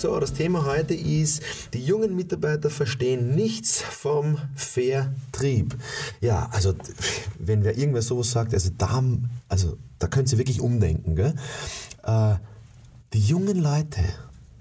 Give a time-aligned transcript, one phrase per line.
[0.00, 1.42] So, das Thema heute ist,
[1.74, 5.76] die jungen Mitarbeiter verstehen nichts vom Vertrieb.
[6.22, 6.72] Ja, also
[7.38, 9.04] wenn wer irgendwer sowas sagt, also da,
[9.50, 11.16] also, da können Sie wirklich umdenken.
[11.16, 11.34] Gell?
[12.02, 12.36] Äh,
[13.12, 14.00] die jungen Leute,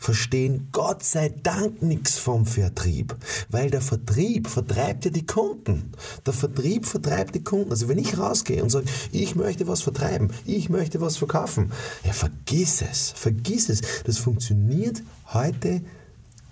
[0.10, 3.16] verstehen Gott sei Dank nichts vom Vertrieb,
[3.50, 5.92] weil der Vertrieb vertreibt ja die Kunden.
[6.26, 7.70] Der Vertrieb vertreibt die Kunden.
[7.70, 11.72] Also wenn ich rausgehe und sage, ich möchte was vertreiben, ich möchte was verkaufen,
[12.04, 13.82] ja vergiss es, vergiss es.
[14.04, 15.84] Das funktioniert heute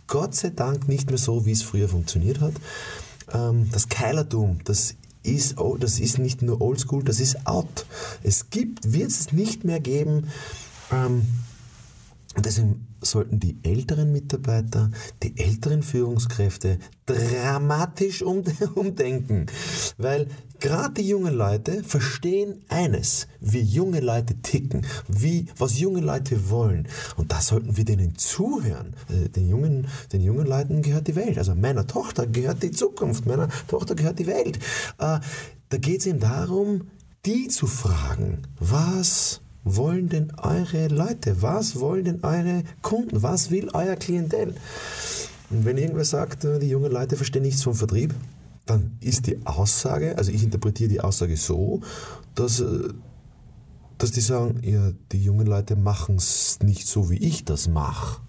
[0.05, 2.53] Gott sei Dank nicht mehr so, wie es früher funktioniert hat.
[3.33, 4.93] Ähm, das Keilertum, das
[5.23, 7.87] ist, das ist nicht nur oldschool, das ist out.
[8.21, 10.27] Es gibt, wird es nicht mehr geben.
[12.37, 14.91] Und deswegen sollten die älteren Mitarbeiter,
[15.23, 18.21] die älteren Führungskräfte dramatisch
[18.75, 19.47] umdenken.
[19.97, 20.27] Weil
[20.59, 26.87] gerade die jungen Leute verstehen eines, wie junge Leute ticken, wie, was junge Leute wollen.
[27.15, 28.95] Und da sollten wir denen zuhören.
[29.09, 31.39] Äh, den jungen, den jungen Leuten gehört die Welt.
[31.39, 34.57] Also meiner Tochter gehört die Zukunft, meiner Tochter gehört die Welt.
[34.99, 35.19] Äh,
[35.69, 36.87] da geht es eben darum,
[37.25, 39.41] die zu fragen, was
[39.75, 41.41] wollen denn eure Leute?
[41.41, 43.21] Was wollen denn eure Kunden?
[43.21, 44.55] Was will euer Klientel?
[45.49, 48.13] Und wenn irgendwer sagt, äh, die jungen Leute verstehen nichts vom Vertrieb,
[48.65, 51.81] dann ist die Aussage, also ich interpretiere die Aussage so,
[52.35, 52.89] dass, äh,
[53.97, 58.21] dass die sagen, ja, die jungen Leute machen es nicht so, wie ich das mache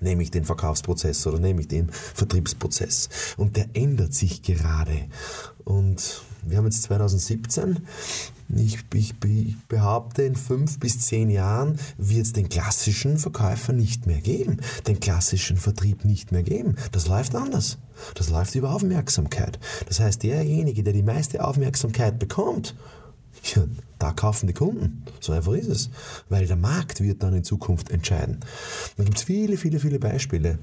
[0.00, 3.08] nämlich den Verkaufsprozess oder nämlich den Vertriebsprozess.
[3.36, 5.06] Und der ändert sich gerade.
[5.64, 7.78] Und wir haben jetzt 2017
[8.54, 14.06] ich, ich, ich, behaupte, in fünf bis zehn Jahren wird es den klassischen Verkäufer nicht
[14.06, 16.76] mehr geben, den klassischen Vertrieb nicht mehr geben.
[16.92, 17.78] Das läuft anders.
[18.14, 19.58] Das läuft über Aufmerksamkeit.
[19.86, 22.74] Das heißt, derjenige, der die meiste Aufmerksamkeit bekommt,
[23.44, 23.64] ja,
[23.98, 25.04] da kaufen die Kunden.
[25.20, 25.90] So einfach ist es.
[26.28, 28.40] Weil der Markt wird dann in Zukunft entscheiden.
[28.96, 30.58] Da gibt es viele, viele, viele Beispiele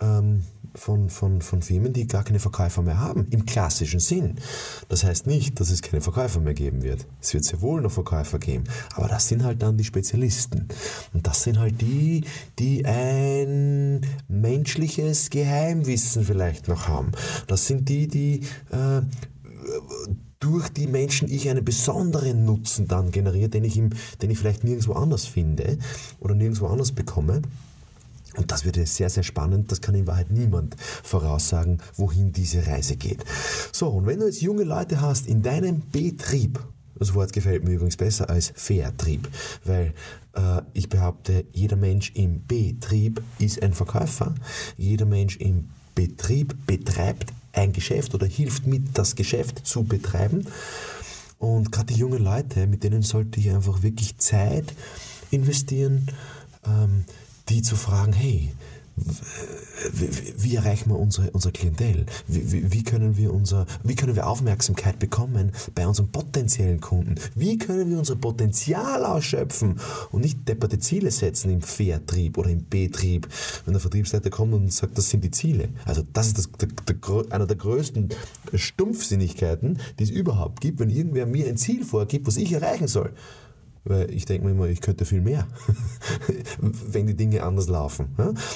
[0.00, 4.36] ähm, von, von, von Firmen, die gar keine Verkäufer mehr haben, im klassischen Sinn.
[4.88, 7.06] Das heißt nicht, dass es keine Verkäufer mehr geben wird.
[7.20, 8.64] Es wird sehr wohl noch Verkäufer geben.
[8.94, 10.68] Aber das sind halt dann die Spezialisten.
[11.12, 12.24] Und das sind halt die,
[12.58, 17.12] die ein menschliches Geheimwissen vielleicht noch haben.
[17.48, 18.40] Das sind die, die
[18.70, 19.02] äh,
[20.40, 23.90] durch die Menschen ich einen besonderen Nutzen dann generiere, den ich, im,
[24.22, 25.78] den ich vielleicht nirgendwo anders finde
[26.20, 27.42] oder nirgendwo anders bekomme.
[28.36, 29.72] Und das wird sehr, sehr spannend.
[29.72, 33.24] Das kann in Wahrheit niemand voraussagen, wohin diese Reise geht.
[33.72, 36.60] So, und wenn du jetzt junge Leute hast in deinem Betrieb,
[36.94, 39.28] das Wort gefällt mir übrigens besser als Vertrieb,
[39.64, 39.92] weil
[40.34, 44.34] äh, ich behaupte, jeder Mensch im Betrieb ist ein Verkäufer.
[44.76, 50.46] Jeder Mensch im Betrieb betreibt ein Geschäft oder hilft mit, das Geschäft zu betreiben.
[51.38, 54.74] Und gerade die jungen Leute, mit denen sollte ich einfach wirklich Zeit
[55.30, 56.08] investieren,
[56.66, 57.04] ähm,
[57.48, 58.52] die zu fragen, hey,
[60.36, 62.06] wie, erreichen wir unsere, unser Klientel?
[62.26, 67.16] Wie, wie, können wir unser, wie können wir Aufmerksamkeit bekommen bei unseren potenziellen Kunden?
[67.34, 72.64] Wie können wir unser Potenzial ausschöpfen und nicht depperte Ziele setzen im Vertrieb oder im
[72.68, 73.28] Betrieb,
[73.64, 75.68] wenn der Vertriebsleiter kommt und sagt, das sind die Ziele.
[75.84, 78.08] Also das ist das, der, der, einer der größten
[78.54, 83.12] Stumpfsinnigkeiten, die es überhaupt gibt, wenn irgendwer mir ein Ziel vorgibt, was ich erreichen soll.
[83.84, 85.46] Weil ich denke mir immer, ich könnte viel mehr,
[86.60, 88.08] wenn die Dinge anders laufen.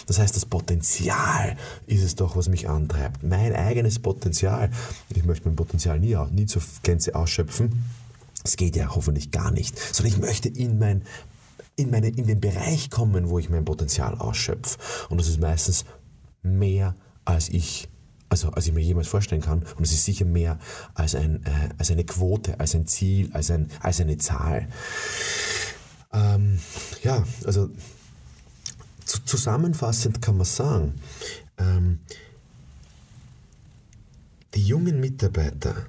[0.07, 1.57] Das heißt, das Potenzial
[1.87, 3.23] ist es doch, was mich antreibt.
[3.23, 4.71] Mein eigenes Potenzial.
[5.11, 7.85] Ich möchte mein Potenzial nie, nie zur Gänze ausschöpfen.
[8.45, 9.79] Es geht ja hoffentlich gar nicht.
[9.79, 11.03] Sondern ich möchte in mein
[11.75, 14.79] in, meine, in den Bereich kommen, wo ich mein Potenzial ausschöpfe.
[15.09, 15.87] Und das ist meistens
[16.43, 16.95] mehr,
[17.25, 17.89] als ich
[18.33, 19.63] also als ich mir jemals vorstellen kann.
[19.77, 20.59] Und es ist sicher mehr
[20.95, 24.69] als, ein, äh, als eine Quote, als ein Ziel, als, ein, als eine Zahl.
[26.15, 26.59] Ähm,
[27.03, 27.69] ja, also
[29.05, 30.95] zusammenfassend kann man sagen,
[31.59, 31.99] ähm,
[34.55, 35.87] die jungen Mitarbeiter,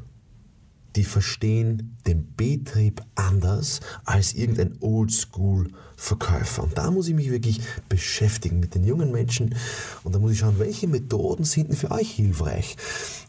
[0.95, 6.63] die verstehen den Betrieb anders als irgendein Oldschool-Verkäufer.
[6.63, 9.55] Und da muss ich mich wirklich beschäftigen mit den jungen Menschen
[10.03, 12.77] und da muss ich schauen, welche Methoden sind denn für euch hilfreich.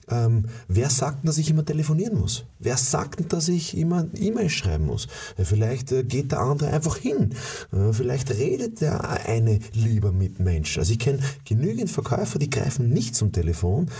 [0.08, 2.44] Ähm, wer sagt denn, dass ich immer telefonieren muss?
[2.58, 5.08] Wer sagt denn, dass ich immer E-Mail schreiben muss?
[5.38, 7.30] Ja, vielleicht äh, geht der andere einfach hin.
[7.72, 10.80] Äh, vielleicht redet der eine lieber mit Menschen.
[10.80, 13.90] Also ich kenne genügend Verkäufer, die greifen nicht zum Telefon,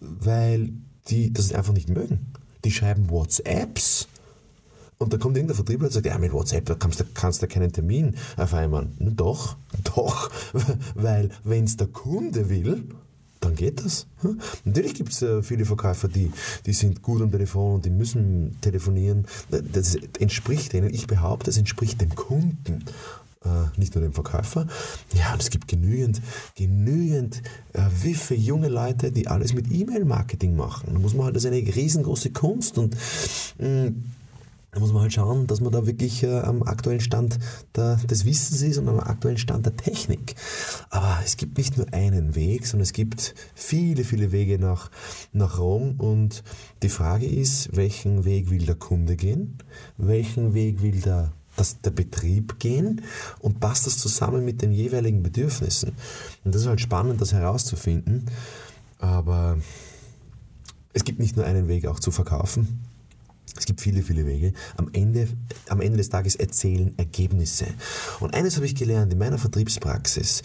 [0.00, 0.72] weil
[1.08, 2.32] die das einfach nicht mögen.
[2.64, 4.08] Die schreiben WhatsApps.
[4.98, 7.72] Und da kommt irgendein Vertriebler und sagt, ja, mit WhatsApp da kannst du kannst keinen
[7.72, 8.94] Termin vereinbaren.
[8.98, 9.56] Doch,
[9.94, 10.30] doch,
[10.94, 12.84] weil wenn es der Kunde will,
[13.40, 14.06] dann geht das.
[14.64, 16.32] Natürlich gibt es äh, viele Verkäufer, die,
[16.66, 19.26] die sind gut am Telefon und die müssen telefonieren.
[19.50, 20.92] Das entspricht denen.
[20.92, 22.84] Ich behaupte, es entspricht dem Kunden.
[23.44, 24.66] Äh, nicht nur dem Verkäufer.
[25.14, 26.20] Ja, und es gibt genügend,
[26.56, 27.42] genügend
[27.72, 30.90] äh, wiffe junge Leute, die alles mit E-Mail-Marketing machen.
[30.92, 32.96] Da muss man halt, das ist eine riesengroße Kunst und
[33.58, 34.04] mh, mm,
[34.70, 37.38] da muss man halt schauen, dass man da wirklich äh, am aktuellen Stand
[37.74, 40.34] der, des Wissens ist und am aktuellen Stand der Technik.
[40.90, 44.90] Aber es gibt nicht nur einen Weg, sondern es gibt viele, viele Wege nach,
[45.32, 45.98] nach Rom.
[45.98, 46.42] Und
[46.82, 49.56] die Frage ist, welchen Weg will der Kunde gehen?
[49.96, 53.02] Welchen Weg will der, das, der Betrieb gehen?
[53.40, 55.92] Und passt das zusammen mit den jeweiligen Bedürfnissen?
[56.44, 58.26] Und das ist halt spannend, das herauszufinden.
[58.98, 59.58] Aber
[60.92, 62.84] es gibt nicht nur einen Weg auch zu verkaufen.
[63.56, 64.52] Es gibt viele, viele Wege.
[64.76, 65.28] Am Ende,
[65.68, 67.66] am Ende des Tages erzählen Ergebnisse.
[68.20, 70.42] Und eines habe ich gelernt in meiner Vertriebspraxis.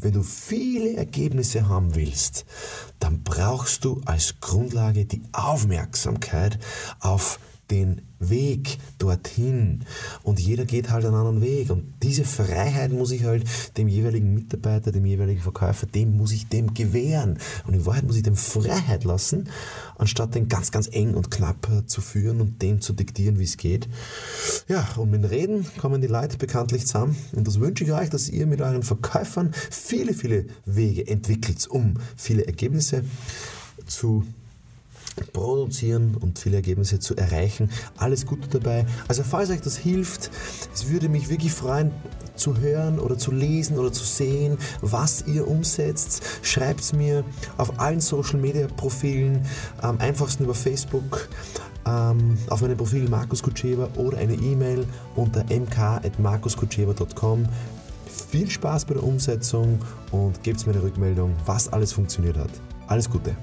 [0.00, 2.44] Wenn du viele Ergebnisse haben willst,
[3.00, 6.58] dann brauchst du als Grundlage die Aufmerksamkeit
[7.00, 9.84] auf den Weg dorthin.
[10.22, 11.70] Und jeder geht halt einen anderen Weg.
[11.70, 13.44] Und diese Freiheit muss ich halt
[13.76, 17.38] dem jeweiligen Mitarbeiter, dem jeweiligen Verkäufer, dem muss ich dem gewähren.
[17.66, 19.48] Und in Wahrheit muss ich dem Freiheit lassen,
[19.96, 23.56] anstatt den ganz, ganz eng und knapp zu führen und dem zu diktieren, wie es
[23.56, 23.88] geht.
[24.68, 27.16] Ja, und mit Reden kommen die Leute bekanntlich zusammen.
[27.32, 31.94] Und das wünsche ich euch, dass ihr mit euren Verkäufern viele, viele Wege entwickelt, um
[32.16, 33.04] viele Ergebnisse
[33.86, 34.24] zu
[35.32, 37.70] produzieren und viele Ergebnisse zu erreichen.
[37.96, 38.86] Alles Gute dabei.
[39.08, 40.30] Also falls euch das hilft,
[40.74, 41.90] es würde mich wirklich freuen
[42.34, 46.22] zu hören oder zu lesen oder zu sehen, was ihr umsetzt.
[46.42, 47.24] Schreibt es mir
[47.56, 49.46] auf allen Social Media Profilen,
[49.80, 51.28] am einfachsten über Facebook,
[51.86, 54.86] ähm, auf meinem Profil Markus Kutscheber oder eine E-Mail
[55.16, 57.46] unter mk.markuskutscheber.com.
[58.30, 59.80] Viel Spaß bei der Umsetzung
[60.10, 62.50] und gebt mir eine Rückmeldung, was alles funktioniert hat.
[62.86, 63.36] Alles Gute!